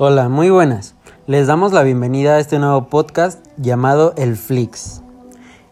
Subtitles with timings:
[0.00, 0.94] Hola, muy buenas.
[1.26, 5.02] Les damos la bienvenida a este nuevo podcast llamado El Flix.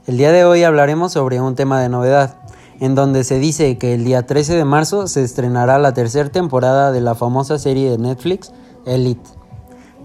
[0.09, 2.35] El día de hoy hablaremos sobre un tema de novedad,
[2.81, 6.91] en donde se dice que el día 13 de marzo se estrenará la tercera temporada
[6.91, 8.53] de la famosa serie de Netflix,
[8.85, 9.31] Elite.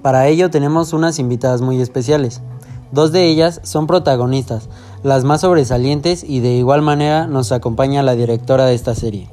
[0.04, 2.44] Para ello tenemos unas invitadas muy especiales.
[2.92, 4.70] Dos de ellas son protagonistas,
[5.02, 9.30] las más sobresalientes y de igual manera nos acompaña la directora de esta serie.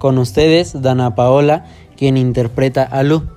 [0.00, 3.33] Con ustedes, Dana Paola, quien interpreta a Lu.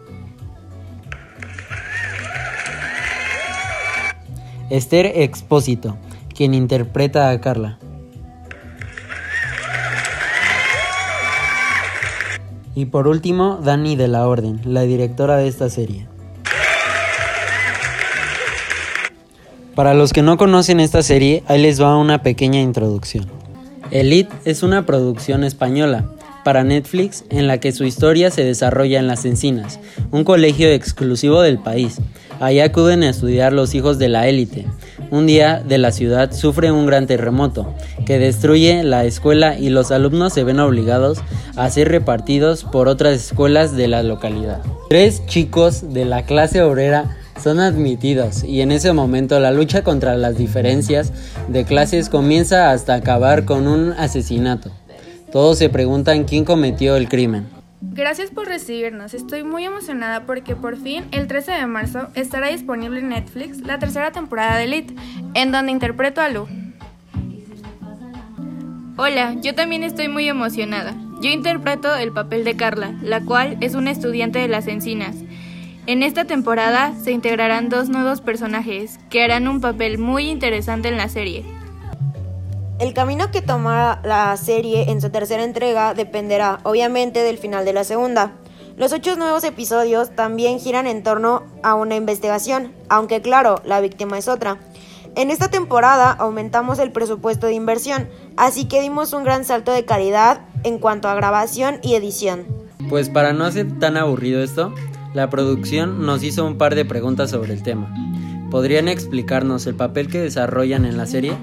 [4.70, 5.98] Esther Expósito,
[6.36, 7.80] quien interpreta a Carla.
[12.76, 16.08] Y por último, Dani de la Orden, la directora de esta serie.
[19.74, 23.26] Para los que no conocen esta serie, ahí les va una pequeña introducción.
[23.92, 26.10] Elite es una producción española
[26.48, 29.82] para Netflix en la que su historia se desarrolla en Las Encinas,
[30.12, 31.98] un colegio exclusivo del país.
[32.40, 34.66] Allí acuden a estudiar los hijos de la élite.
[35.12, 37.74] Un día de la ciudad sufre un gran terremoto
[38.06, 41.20] que destruye la escuela y los alumnos se ven obligados
[41.58, 44.62] a ser repartidos por otras escuelas de la localidad.
[44.90, 50.16] Tres chicos de la clase obrera son admitidos y en ese momento la lucha contra
[50.16, 51.12] las diferencias
[51.50, 54.72] de clases comienza hasta acabar con un asesinato.
[55.32, 57.48] Todos se preguntan quién cometió el crimen.
[57.82, 59.14] Gracias por recibirnos.
[59.14, 63.78] Estoy muy emocionada porque por fin el 13 de marzo estará disponible en Netflix la
[63.78, 64.96] tercera temporada de Elite,
[65.34, 66.48] en donde interpreto a Lu.
[68.98, 70.96] Hola, yo también estoy muy emocionada.
[71.22, 75.18] Yo interpreto el papel de Carla, la cual es una estudiante de las encinas.
[75.88, 80.98] En esta temporada se integrarán dos nuevos personajes que harán un papel muy interesante en
[80.98, 81.46] la serie.
[82.80, 87.74] El camino que tomará la serie en su tercera entrega dependerá, obviamente, del final de
[87.74, 88.34] la segunda.
[88.78, 94.20] Los ocho nuevos episodios también giran en torno a una investigación, aunque claro, la víctima
[94.20, 94.60] es otra.
[95.16, 99.84] En esta temporada aumentamos el presupuesto de inversión, así que dimos un gran salto de
[99.84, 102.46] calidad en cuanto a grabación y edición.
[102.90, 104.76] Pues para no hacer tan aburrido esto,
[105.16, 107.92] la producción nos hizo un par de preguntas sobre el tema.
[108.52, 111.36] ¿Podrían explicarnos el papel que desarrollan en la serie?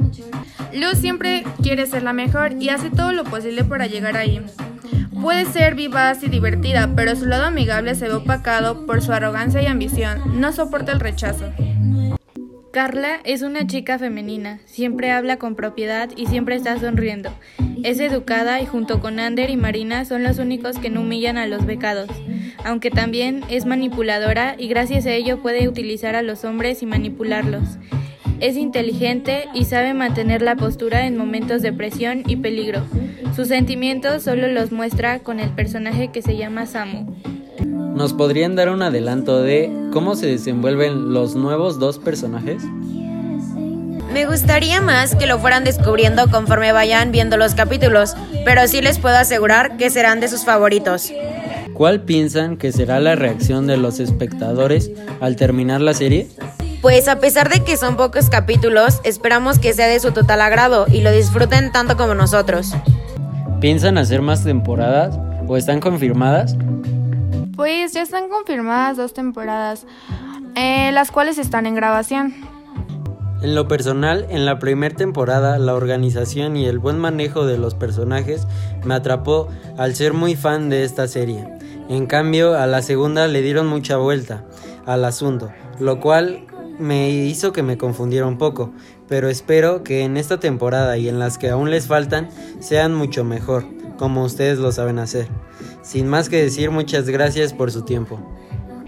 [0.74, 4.40] Luz siempre quiere ser la mejor y hace todo lo posible para llegar ahí.
[5.22, 9.62] Puede ser vivaz y divertida, pero su lado amigable se ve opacado por su arrogancia
[9.62, 10.40] y ambición.
[10.40, 11.52] No soporta el rechazo.
[12.72, 17.30] Carla es una chica femenina, siempre habla con propiedad y siempre está sonriendo.
[17.84, 21.46] Es educada y junto con Ander y Marina son los únicos que no humillan a
[21.46, 22.10] los becados,
[22.64, 27.78] aunque también es manipuladora y gracias a ello puede utilizar a los hombres y manipularlos.
[28.40, 32.82] Es inteligente y sabe mantener la postura en momentos de presión y peligro.
[33.34, 37.14] Sus sentimientos solo los muestra con el personaje que se llama Samu.
[37.94, 42.62] ¿Nos podrían dar un adelanto de cómo se desenvuelven los nuevos dos personajes?
[44.12, 48.98] Me gustaría más que lo fueran descubriendo conforme vayan viendo los capítulos, pero sí les
[48.98, 51.12] puedo asegurar que serán de sus favoritos.
[51.72, 56.28] ¿Cuál piensan que será la reacción de los espectadores al terminar la serie?
[56.84, 60.84] Pues a pesar de que son pocos capítulos, esperamos que sea de su total agrado
[60.86, 62.74] y lo disfruten tanto como nosotros.
[63.58, 65.18] ¿Piensan hacer más temporadas
[65.48, 66.58] o están confirmadas?
[67.56, 69.86] Pues ya están confirmadas dos temporadas,
[70.56, 72.34] eh, las cuales están en grabación.
[73.40, 77.74] En lo personal, en la primera temporada, la organización y el buen manejo de los
[77.74, 78.46] personajes
[78.84, 81.48] me atrapó al ser muy fan de esta serie.
[81.88, 84.44] En cambio, a la segunda le dieron mucha vuelta
[84.84, 85.50] al asunto,
[85.80, 86.44] lo cual
[86.78, 88.72] me hizo que me confundiera un poco,
[89.08, 92.28] pero espero que en esta temporada y en las que aún les faltan
[92.60, 93.64] sean mucho mejor,
[93.98, 95.28] como ustedes lo saben hacer.
[95.82, 98.18] Sin más que decir, muchas gracias por su tiempo.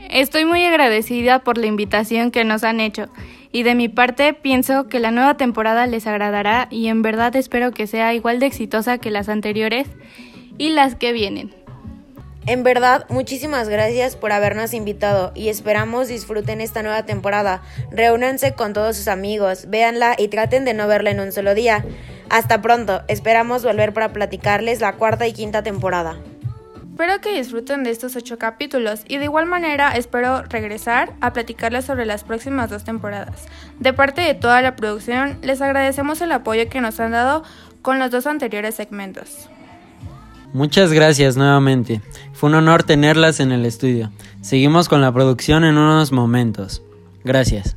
[0.08, 3.08] Estoy muy agradecida por la invitación que nos han hecho
[3.52, 7.72] y de mi parte pienso que la nueva temporada les agradará y en verdad espero
[7.72, 9.88] que sea igual de exitosa que las anteriores
[10.58, 11.65] y las que vienen.
[12.46, 17.60] En verdad, muchísimas gracias por habernos invitado y esperamos disfruten esta nueva temporada.
[17.90, 21.84] Reúnanse con todos sus amigos, véanla y traten de no verla en un solo día.
[22.30, 26.18] Hasta pronto, esperamos volver para platicarles la cuarta y quinta temporada.
[26.92, 31.84] Espero que disfruten de estos ocho capítulos y de igual manera espero regresar a platicarles
[31.84, 33.44] sobre las próximas dos temporadas.
[33.80, 37.42] De parte de toda la producción, les agradecemos el apoyo que nos han dado
[37.82, 39.50] con los dos anteriores segmentos.
[40.52, 42.00] Muchas gracias nuevamente.
[42.32, 44.10] Fue un honor tenerlas en el estudio.
[44.40, 46.82] Seguimos con la producción en unos momentos.
[47.24, 47.76] Gracias.